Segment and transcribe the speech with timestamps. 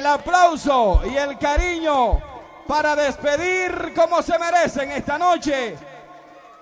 [0.00, 2.22] El aplauso y el cariño
[2.66, 5.76] para despedir como se merecen esta noche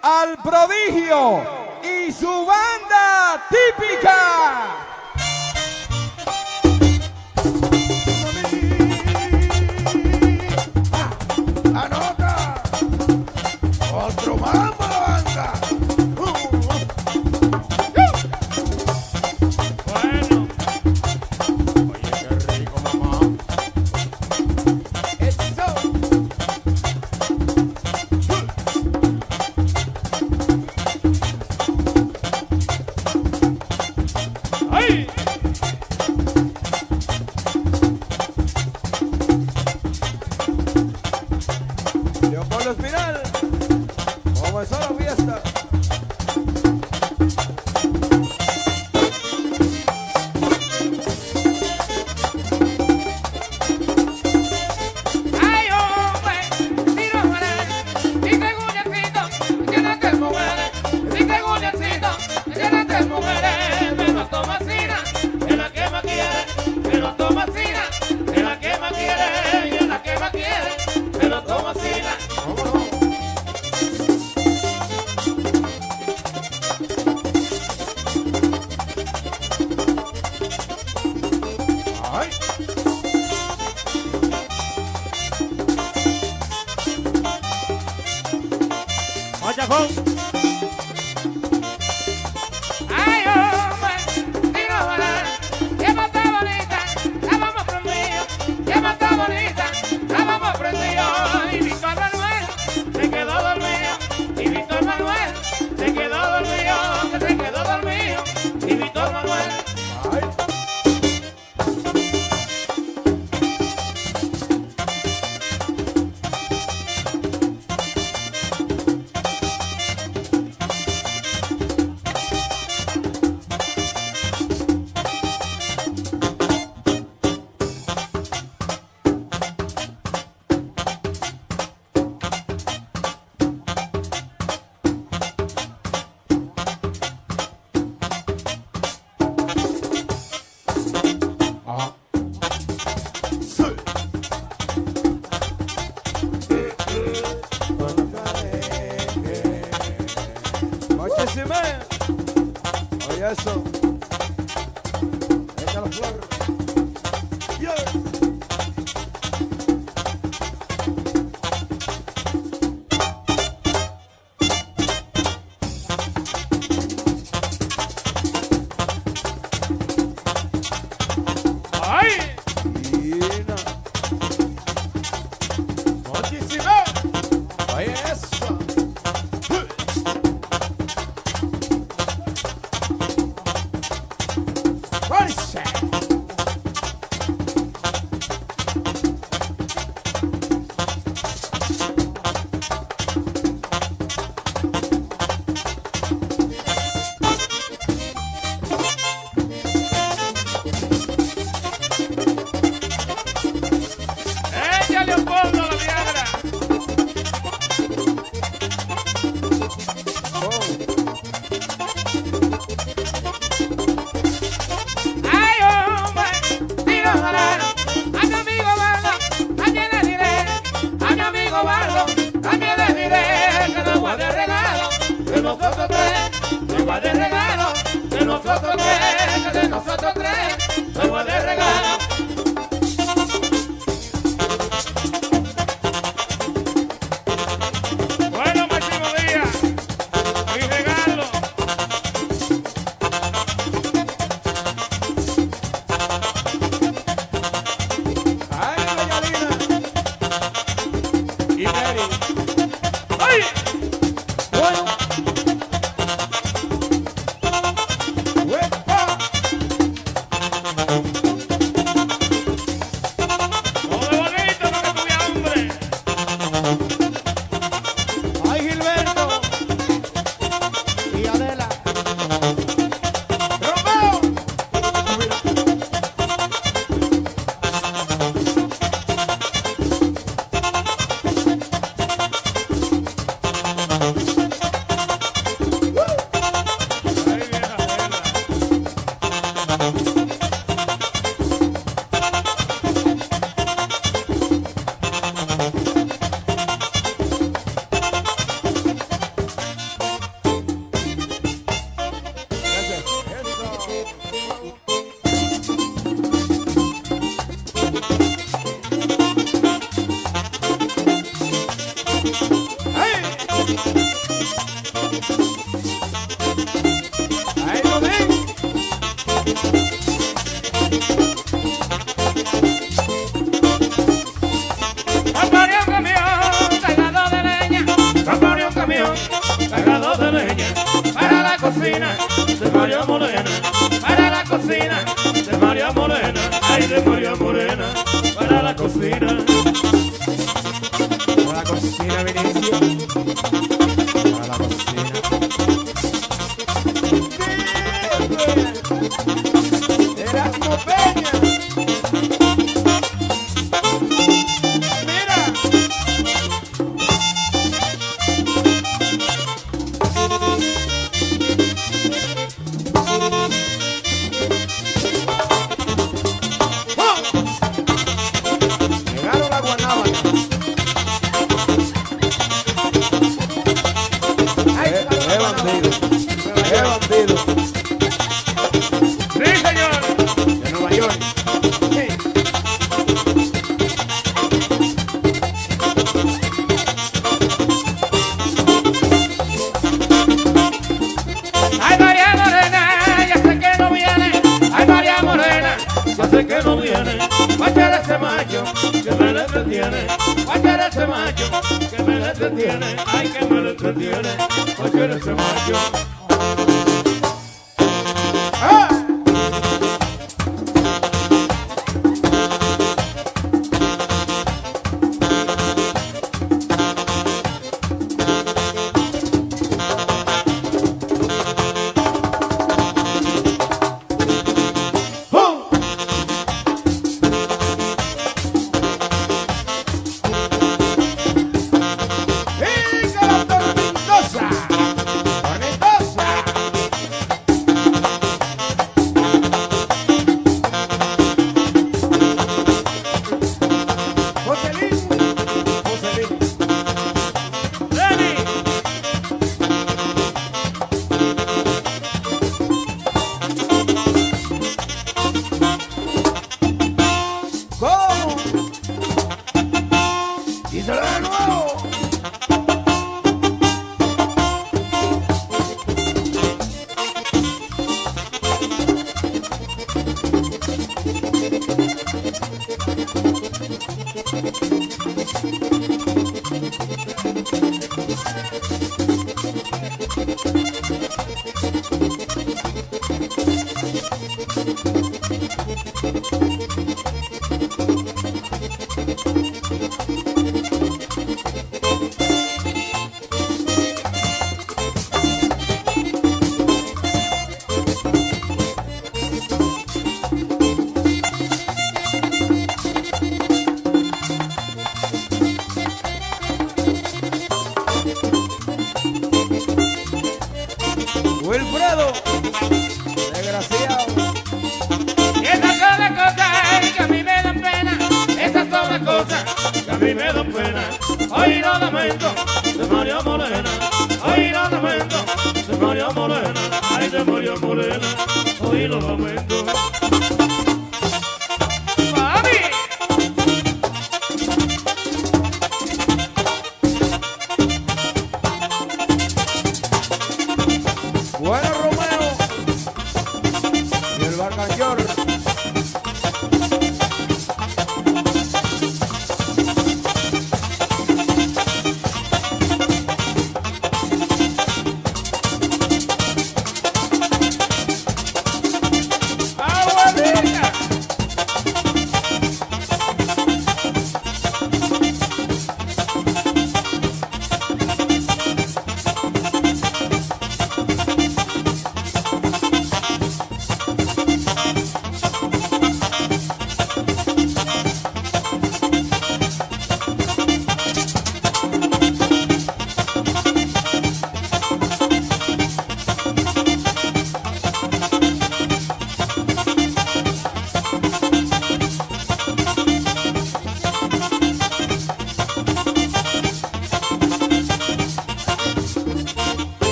[0.00, 1.42] al prodigio
[1.82, 4.93] y su banda típica.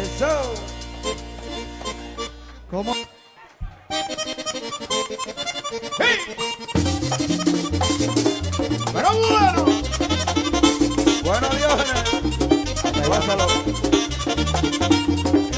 [0.00, 0.54] Eso.
[2.70, 2.94] ¿Cómo?
[5.98, 6.16] ¡Hey!
[8.94, 9.66] Pero bueno.
[11.22, 11.84] Bueno, Dios.
[12.94, 13.46] Eh, pásalo.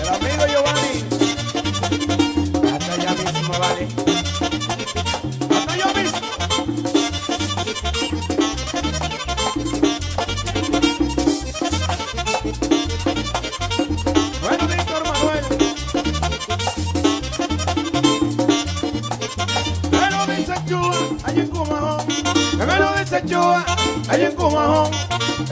[0.01, 1.22] El amigo Giovanni.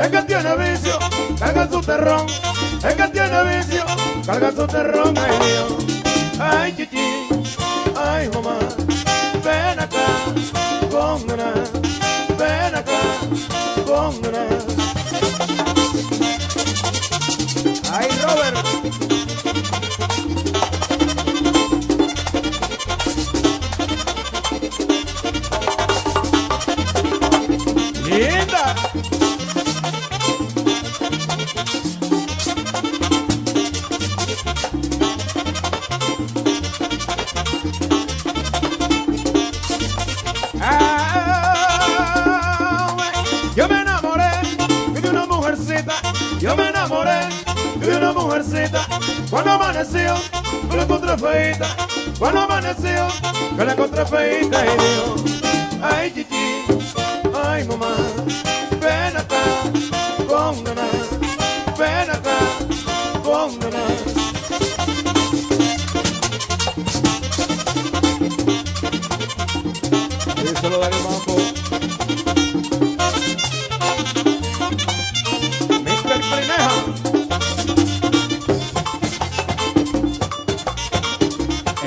[0.00, 0.98] el que tiene vicio,
[1.38, 2.26] carga su terrón,
[2.82, 3.84] el que tiene vicio,
[4.24, 5.14] carga su terrón,
[6.38, 6.72] ay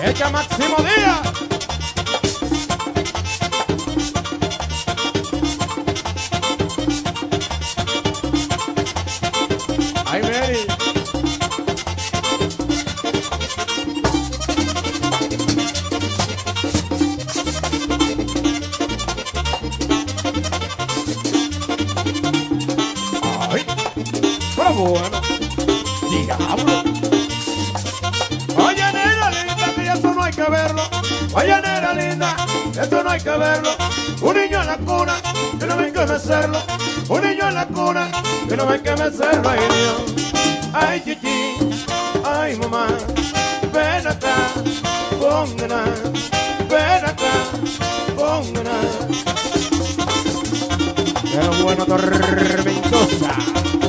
[0.06, 1.43] Echa Máximo Díaz.
[33.13, 33.70] hay que verlo.
[34.22, 35.15] Un niño en la cuna,
[35.60, 36.60] que no hay que mecerlo.
[37.10, 38.12] Un niño en la cuna,
[38.48, 39.50] que no hay que mecerlo.
[39.50, 40.34] Ay Dios,
[40.74, 41.75] ay chichi,
[42.25, 42.88] ay mamá,
[43.72, 44.36] ven acá,
[45.20, 45.84] póngala,
[46.70, 47.34] ven acá,
[48.15, 48.77] póngala.
[51.32, 53.83] Pero bueno, tormentosa.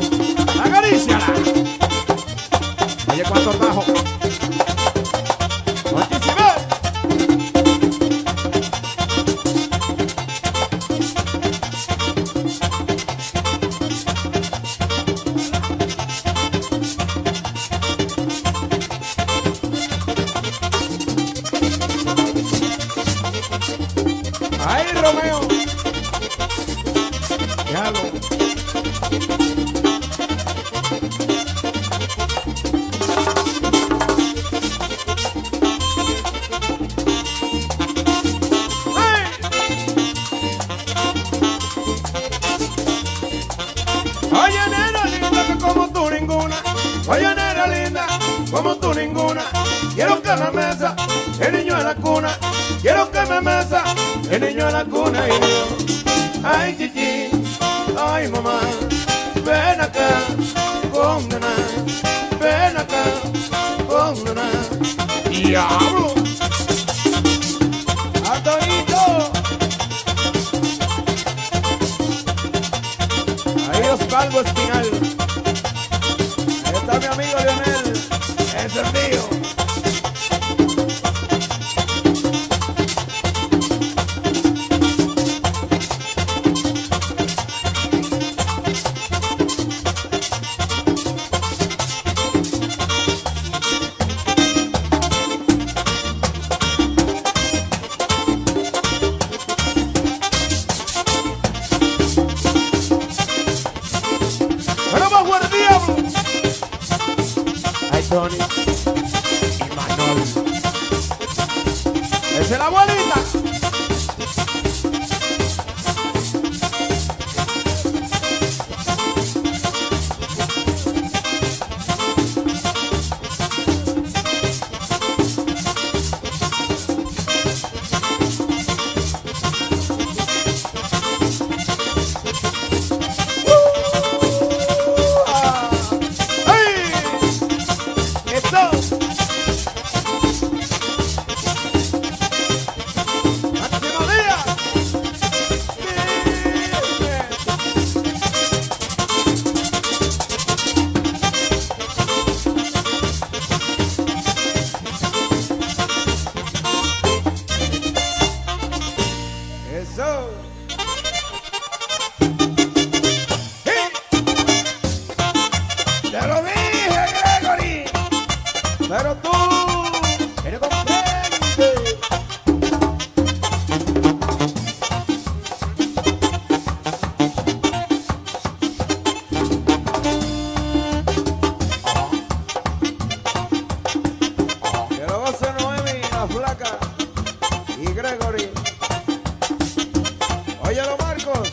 [190.74, 191.52] Óyelo, Marcos.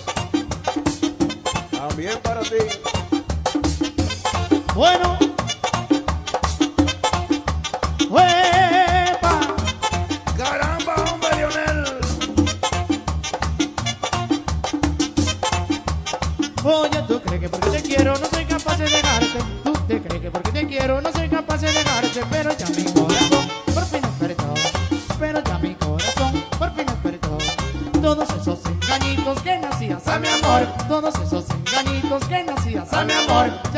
[1.69, 2.55] También para ti.
[4.73, 5.30] Bueno.
[32.91, 33.70] essa memória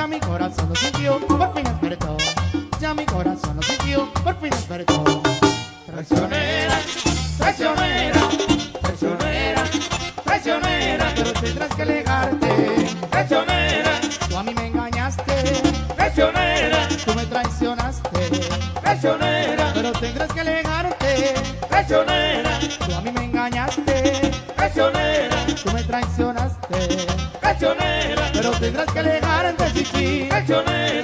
[28.43, 30.29] pero tendrás que alejar antes de ti.
[30.29, 31.03] Acciones.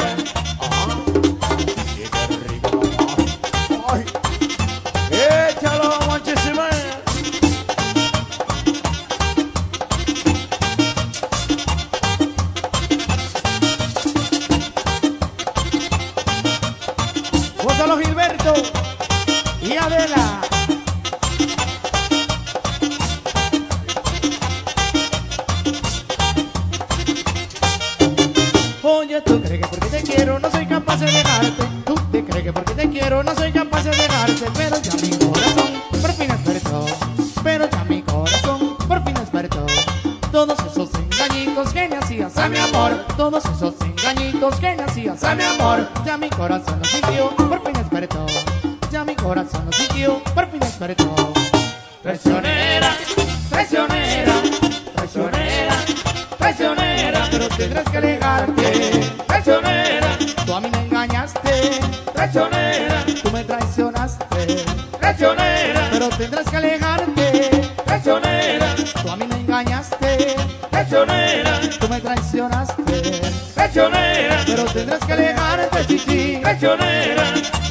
[57.60, 61.80] tendrás que alejarte, Traicionera, tú a mí me engañaste.
[62.14, 64.66] Traicionera, tú me traicionaste.
[64.98, 67.62] Traicionera, pero tendrás que alegarte.
[67.86, 70.36] Traicionera, tú a mí me engañaste.
[70.72, 73.22] Traicionera, tú me traicionaste.
[73.56, 76.40] Traicionera, pero tendrás que alegarte, chichi.
[76.42, 77.24] Traicionera.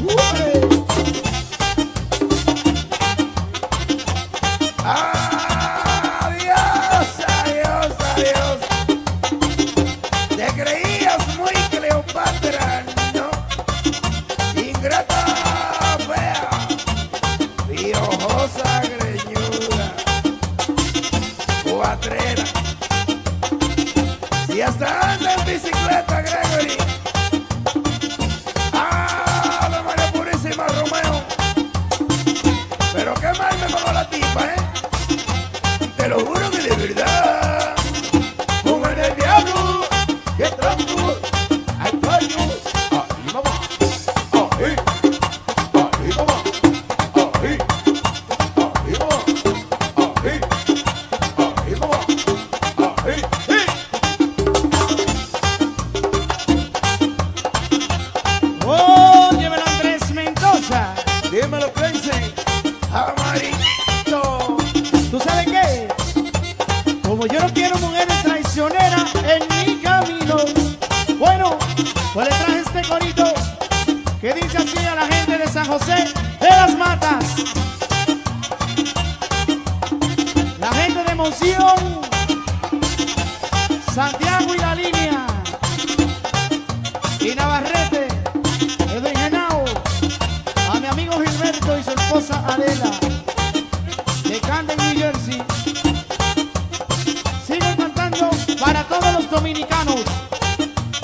[0.02, 0.47] Uh,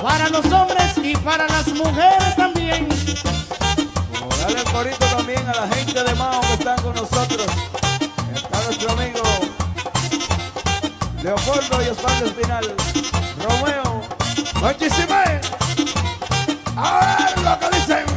[0.01, 2.87] para los hombres y para las mujeres también.
[4.19, 7.47] Como dale el corito también a la gente de Mao que están con nosotros.
[8.33, 9.21] Está nuestro amigo
[11.23, 12.75] Leopoldo y Osvaldo Espinal,
[13.41, 14.01] Romeo,
[14.61, 15.11] Noche y
[16.77, 18.14] A ver lo que dicen.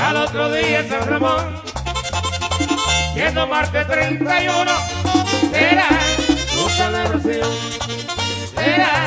[0.00, 1.62] al otro día San Ramón,
[3.14, 4.70] siendo martes 31,
[5.52, 5.88] será
[6.52, 7.50] tu celebración,
[8.54, 9.06] será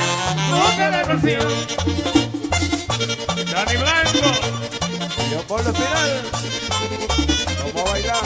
[0.49, 1.47] tu celebración.
[3.51, 4.32] Dani Blanco,
[5.32, 6.21] yo por lo final,
[7.63, 8.23] ¿cómo bailar?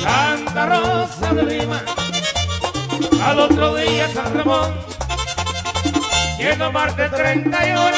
[0.00, 1.82] Santa Rosa de Lima,
[3.24, 4.89] al otro día San Ramón
[6.40, 7.90] siendo martes 31,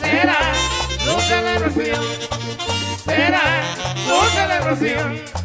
[0.00, 0.38] será
[1.04, 2.04] tu celebración,
[3.04, 3.42] será
[4.06, 5.35] tu celebración.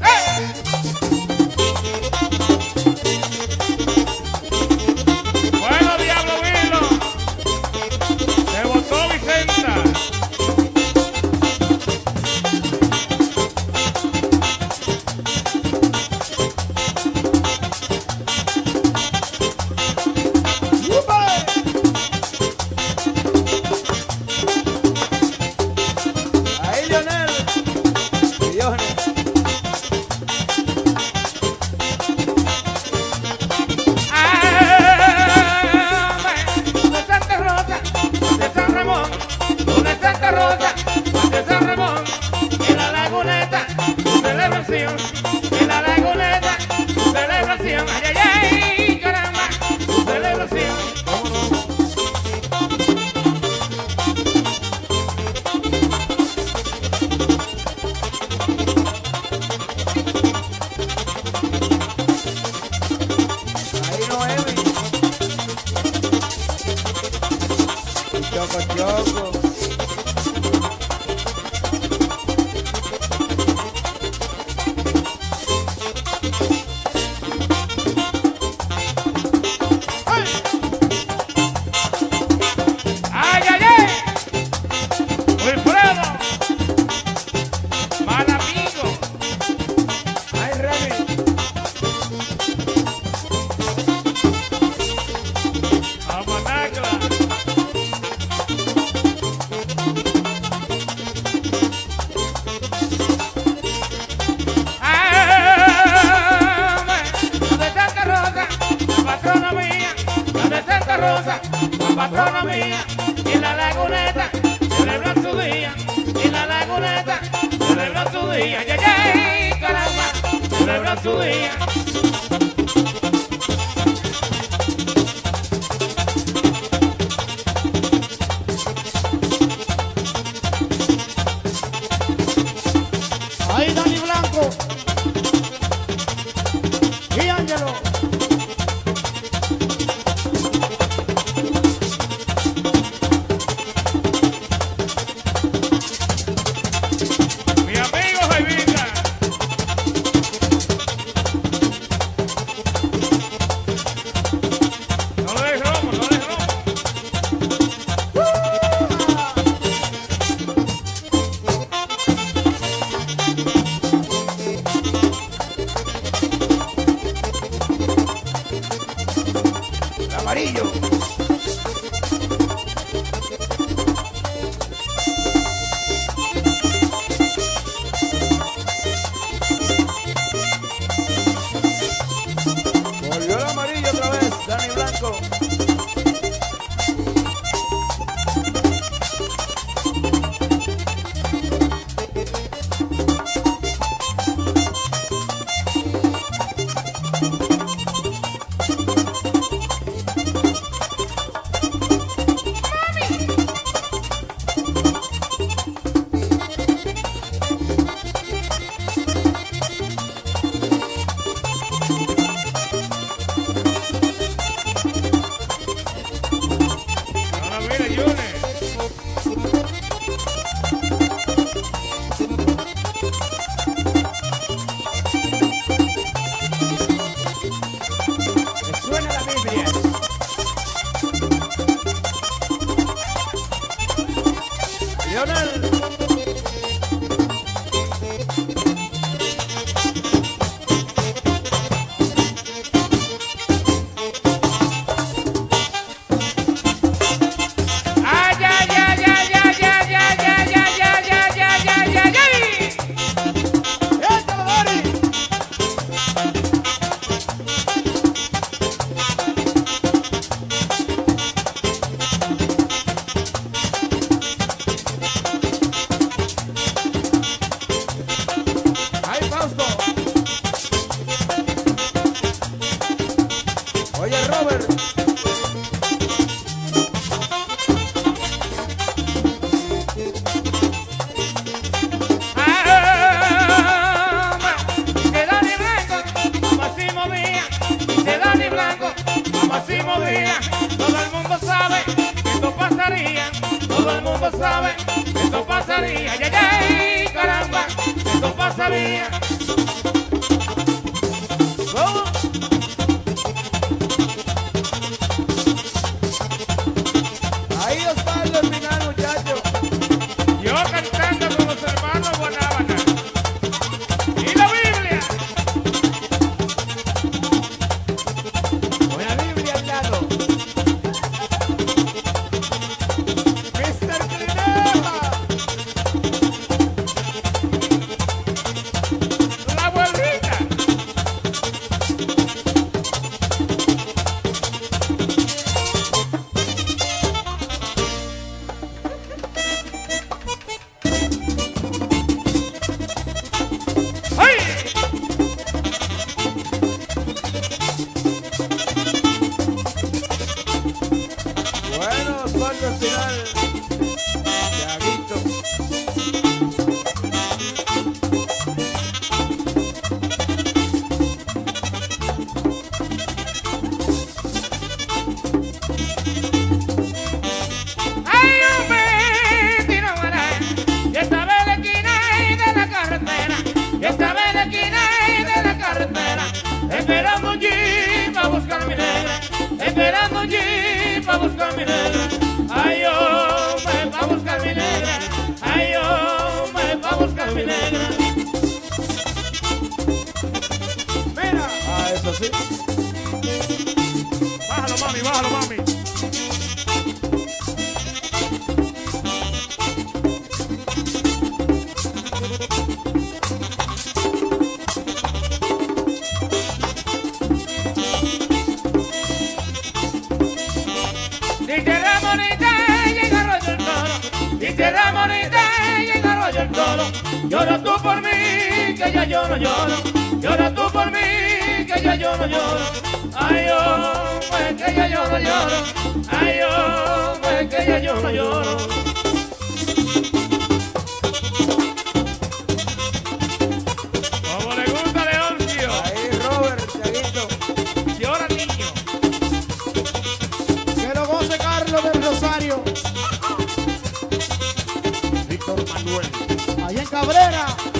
[446.92, 447.71] Cabrera.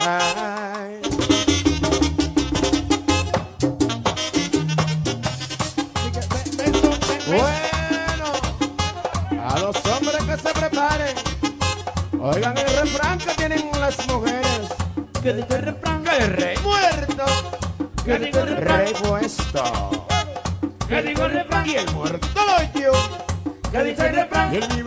[0.00, 1.00] Ay.
[7.26, 8.32] Bueno,
[9.42, 11.14] a los hombres que se preparen.
[12.20, 14.44] Oigan el refrán que tienen las mujeres.
[15.22, 17.24] Que dice el refrán, Que el rey muerto,
[18.04, 19.64] que dice el refrán, rey puesto.
[20.88, 22.92] que digo el refrán, Y el muerto doy yo,
[23.72, 24.83] que dice el refrán, y el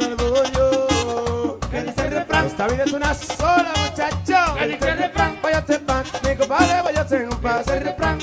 [2.98, 4.58] una sola, muchacho.
[4.60, 8.18] el refrán, Váyase en paz, mi compadre, váyase en que dice el refrán,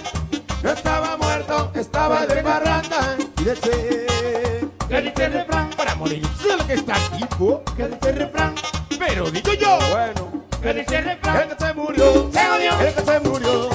[0.62, 3.16] No estaba muerto, estaba de parranda.
[3.38, 7.62] Y de che, dice el refrán, para morir solo que está aquí, po.
[7.76, 8.54] que dice el refrán,
[8.98, 12.94] Pero digo yo, Bueno, que dice el el refrán, que se murió, se jodió, el
[12.94, 13.73] que se murió,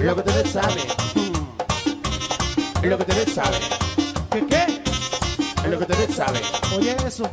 [0.00, 0.78] lo que ustedes saben.
[2.82, 3.60] Lo que ustedes saben.
[4.30, 5.68] ¿qué qué?
[5.68, 6.42] Lo que ustedes saben.
[6.76, 7.28] Oye eso,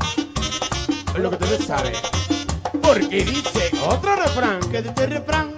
[1.15, 1.93] Lo que ustedes saben.
[2.81, 4.59] Porque dice otro refrán.
[4.71, 5.53] que dice el refrán,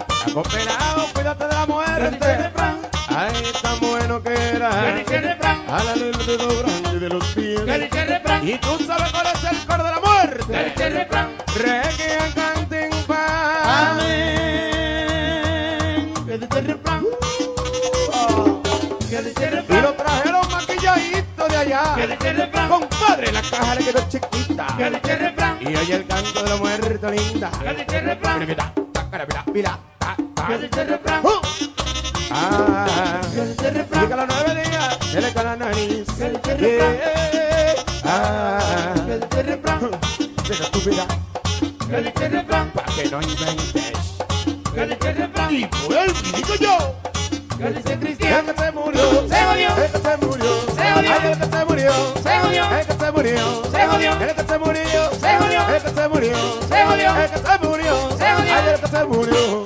[0.52, 4.96] Pelado, cuídate de la que dice refrán, Ay, tan bueno que que era.
[4.96, 7.62] dice el refrán, A la luz de los grandes de los pies.
[7.62, 10.64] que dice el refrán, Y tú sabes cuál es el coro de la que muerte.
[10.66, 11.30] dice refrán,
[22.26, 24.66] Compadre, la caja le quedó chiquita.
[24.78, 27.52] que dice el Y oye el canto de la muerte linda.
[27.52, 30.48] que dice el refrán, Mira, ta, cara, mira, mira, ta, ta.
[30.48, 31.42] que dice el refrán, ¡Oh!
[32.32, 36.06] Ah, que dice el refrán, Llega los nueve días, se le cae la nariz.
[36.18, 36.98] Que dice el refrán.
[37.32, 37.76] Yeah.
[38.06, 39.92] Ah, que dice el refrán,
[40.48, 41.06] deja estúpida,
[41.90, 43.94] que dice el refrán, pa' que no inventes.
[44.74, 46.96] que dice el refrán, Y vuelvo y digo yo,
[47.58, 49.70] que dice el Cristian, que se murió, Se jodió.
[49.78, 50.75] el que se murió,
[51.08, 51.92] Ay, el que se murió,
[52.24, 55.68] se jodió, el que se murió, se jodió, el que se murió, Se jodió.
[55.68, 56.38] el que se murió,
[56.70, 57.16] Se jodió.
[57.16, 58.58] el que se murió, Se jodió.
[58.74, 59.65] El que se murió.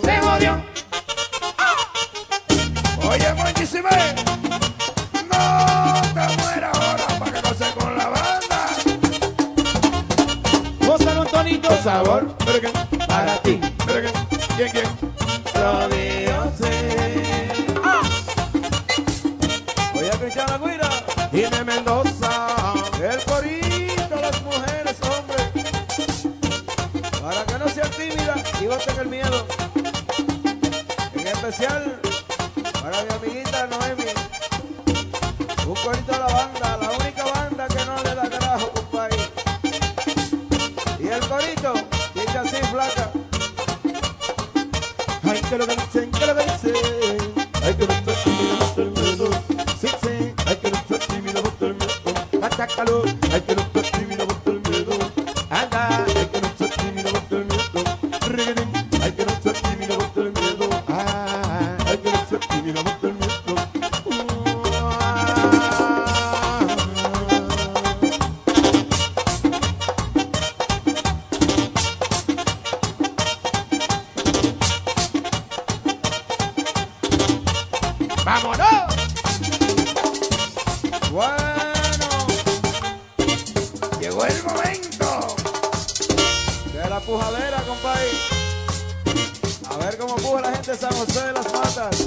[90.50, 92.06] la gente de San José de las Matas,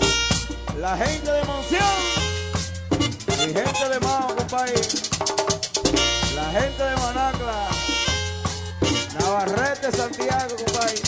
[0.81, 1.85] la gente de Monción
[3.29, 4.75] y gente de Mao, compadre,
[6.35, 7.69] la gente de Manacla,
[9.21, 11.03] Navarrete, Santiago, compadre,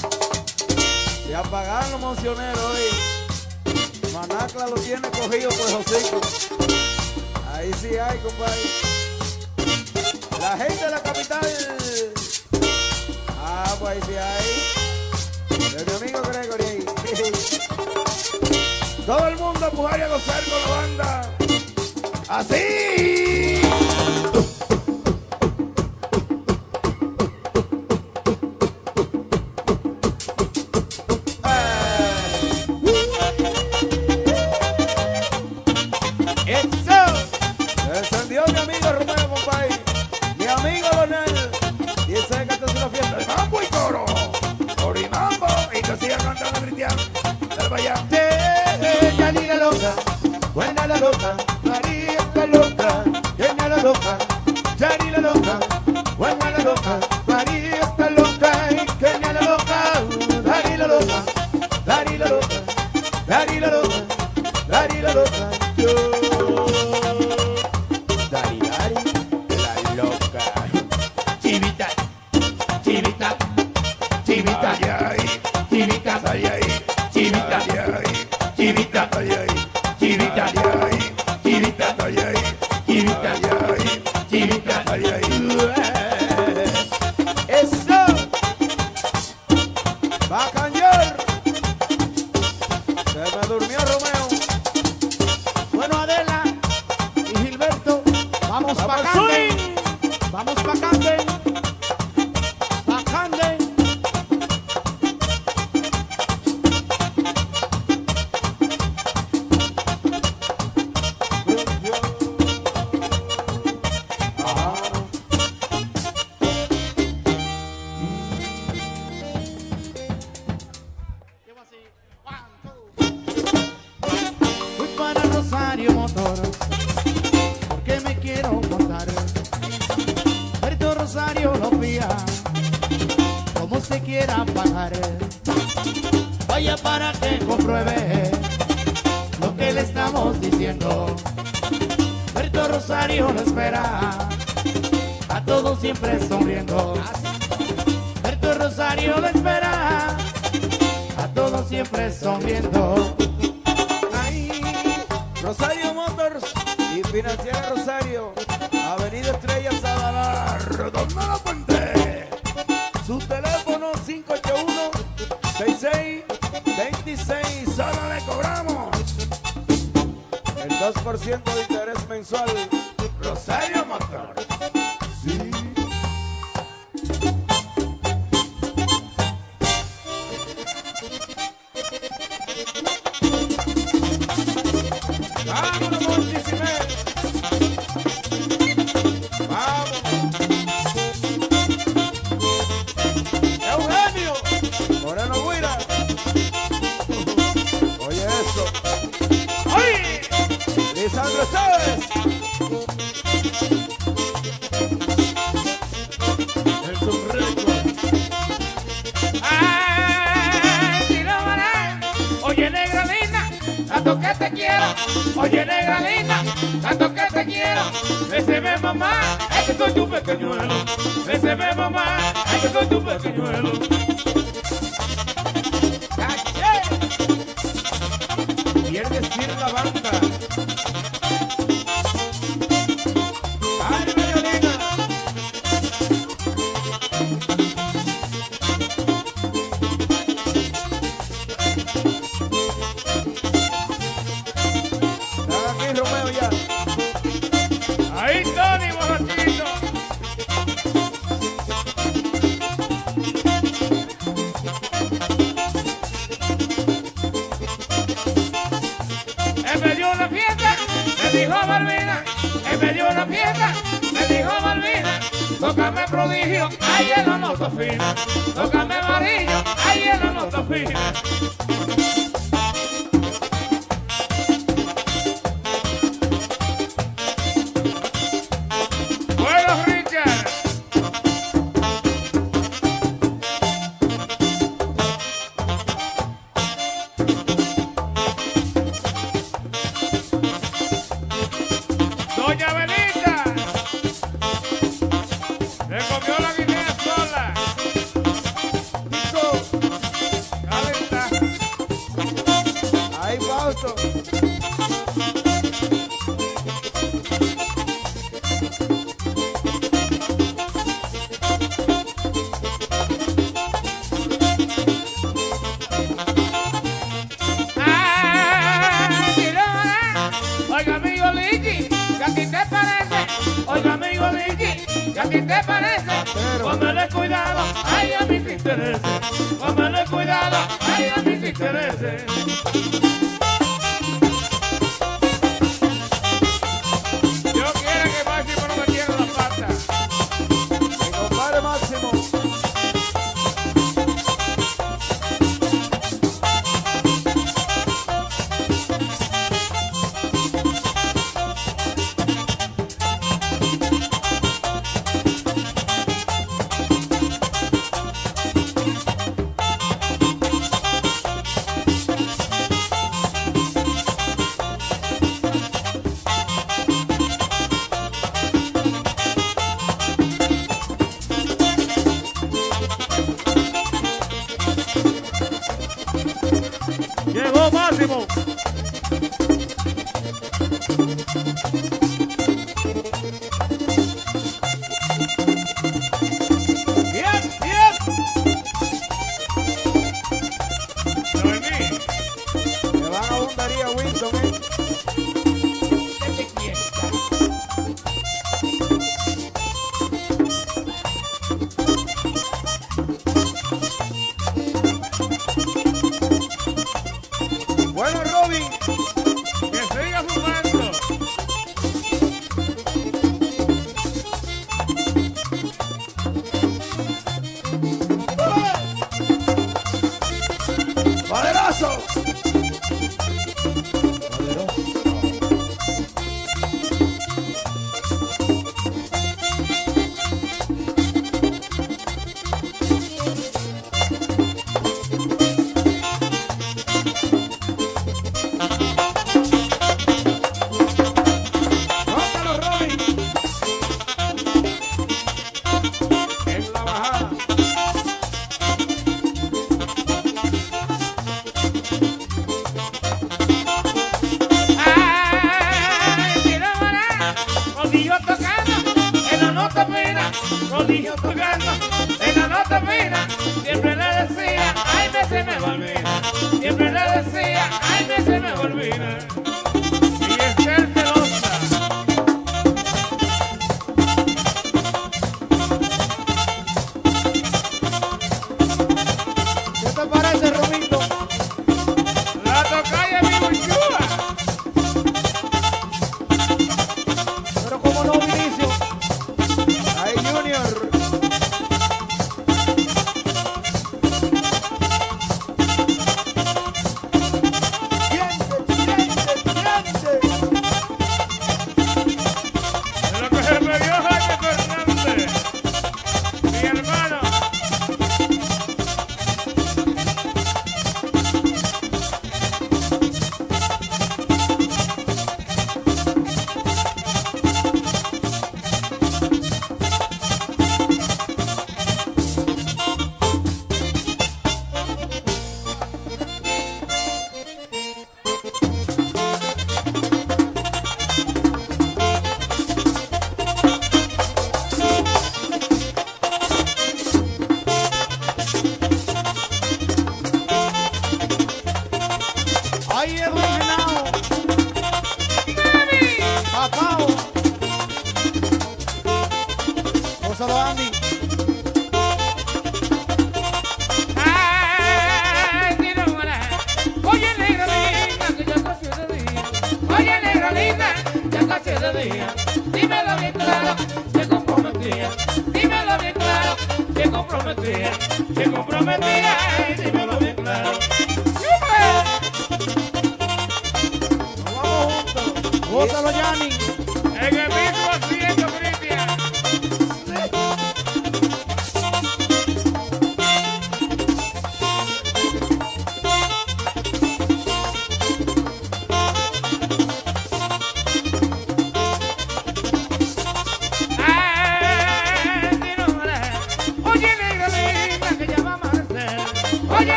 [1.26, 4.12] se apagaron los moncioneros hoy.
[4.12, 6.20] Manacla lo tiene cogido por Josico.
[7.52, 8.62] Ahí sí hay, compadre.
[10.38, 11.40] La gente de la capital.
[13.40, 15.74] Ah, pues ahí sí hay.
[15.74, 16.93] De mi amigo Gregory ahí.
[19.06, 21.36] Todo el mundo a empujar a gozar con la banda.
[22.28, 23.60] Así.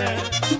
[0.00, 0.59] there.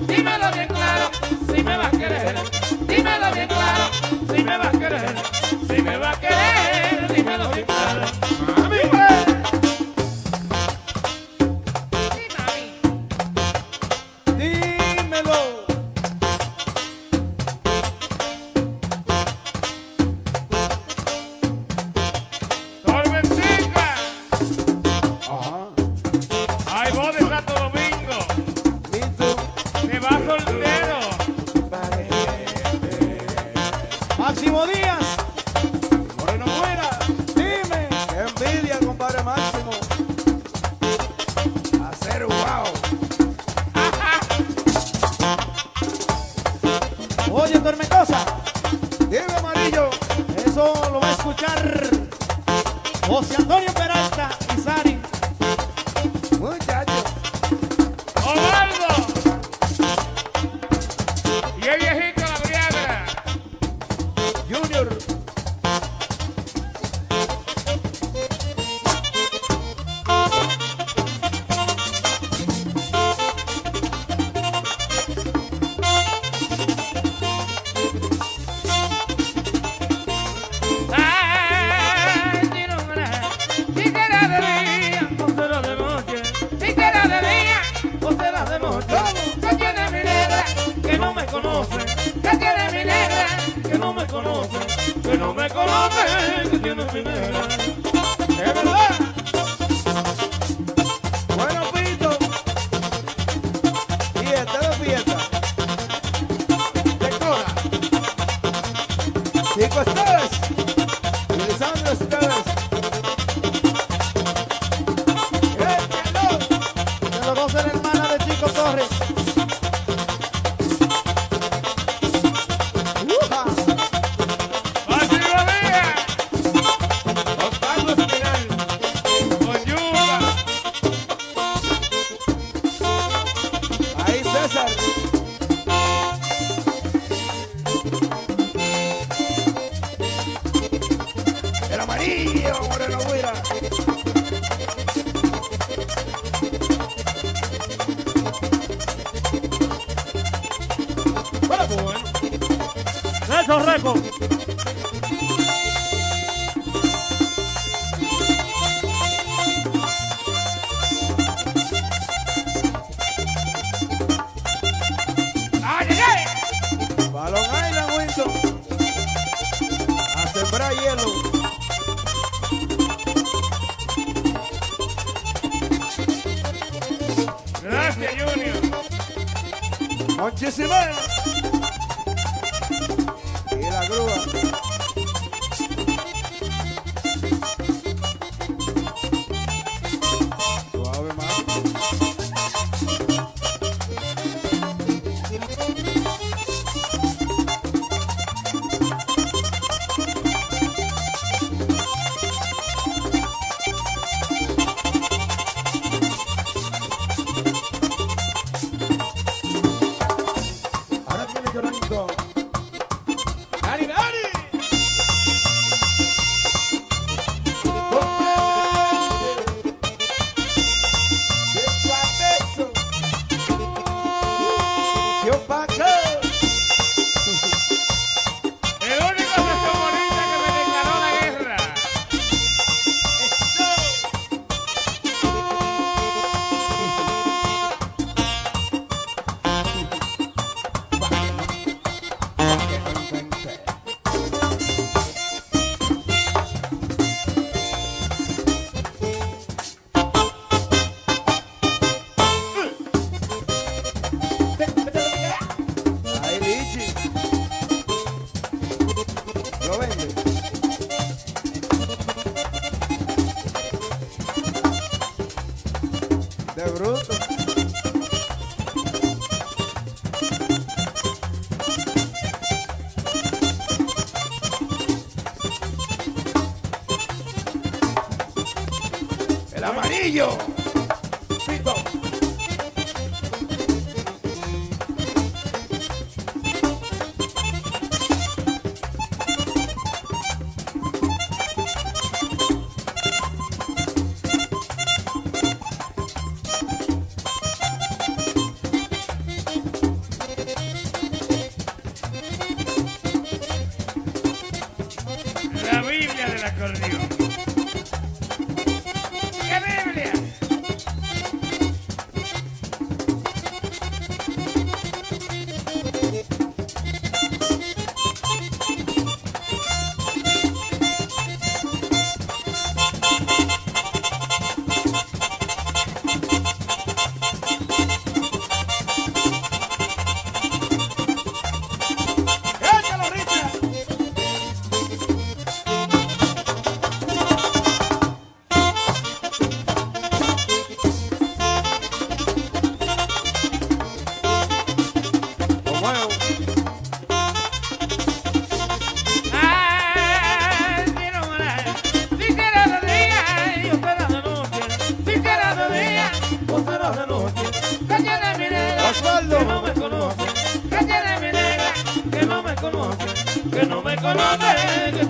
[363.61, 365.10] Que no me conoce,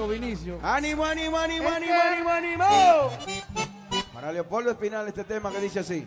[0.00, 0.58] Amarillito, Vinicio.
[0.62, 3.10] ¡Ánimo, ánimo, ánimo, ánimo, ánimo, ánimo!
[4.12, 6.06] Para Leopoldo Espinal este tema que dice así.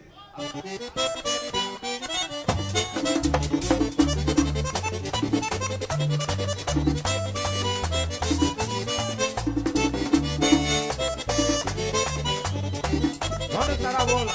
[13.51, 14.33] ¿Dónde está la bola?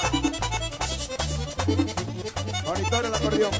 [2.65, 3.51] Monitor el acordeón.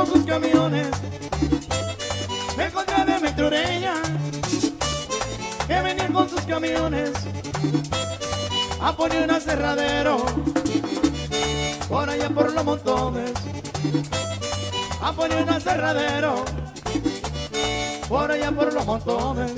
[0.00, 0.88] Con sus camiones.
[2.56, 3.94] Me encontré de Mentureña
[5.66, 7.12] que venía con sus camiones.
[8.80, 10.24] A poner un aserradero
[11.88, 13.32] por allá por los montones.
[15.02, 16.44] A poner un aserradero
[18.08, 19.52] por allá por los montones.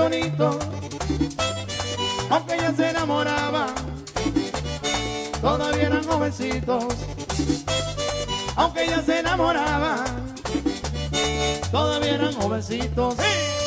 [0.00, 0.58] Antonito.
[2.30, 3.66] Aunque ella se enamoraba,
[5.42, 6.94] todavía eran jovencitos.
[8.56, 10.04] Aunque ella se enamoraba,
[11.70, 13.18] todavía eran jovencitos.
[13.18, 13.59] Ay,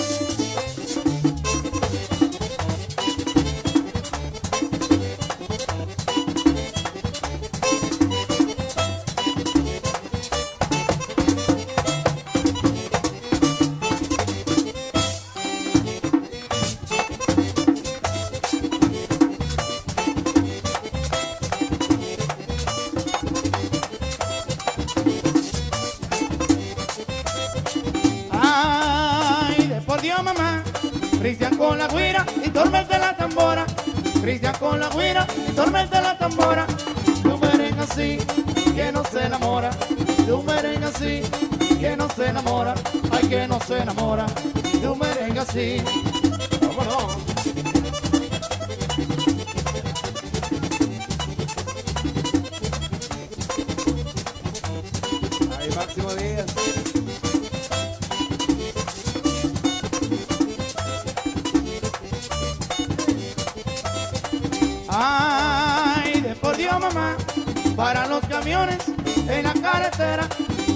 [43.68, 44.26] se enamora.
[44.82, 45.82] Tu merengue así.
[55.76, 56.46] Máximo Díaz.
[64.90, 67.18] Ay, de por Dios mamá,
[67.76, 68.78] para los camiones
[69.28, 70.28] en la carretera,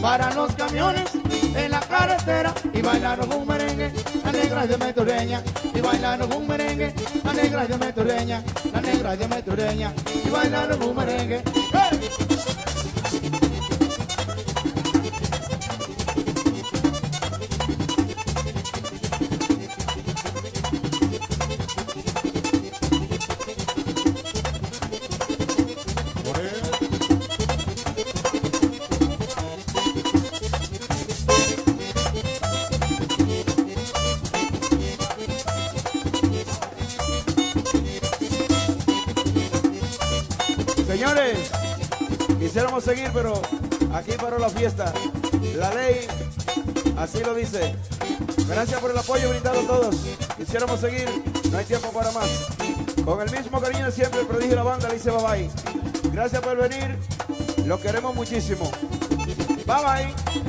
[0.02, 1.17] para los camiones
[1.58, 3.92] en la carretera y bailaron un merengue,
[4.24, 5.42] la negra de Metureña,
[5.74, 6.94] y bailaron un merengue,
[7.24, 9.94] la negra de Metureña, la negra de Metureña,
[10.26, 11.44] y bailaron un merengue.
[42.88, 43.42] Seguir, pero
[43.94, 44.94] aquí paró la fiesta.
[45.58, 46.08] La ley
[46.98, 47.76] así lo dice.
[48.48, 49.96] Gracias por el apoyo brindado a todos.
[50.38, 51.06] Quisiéramos seguir,
[51.52, 52.48] no hay tiempo para más.
[53.04, 55.50] Con el mismo cariño siempre, el prodigio de la banda dice bye bye.
[56.14, 56.98] Gracias por venir,
[57.66, 58.72] lo queremos muchísimo.
[59.66, 60.44] Bye bye.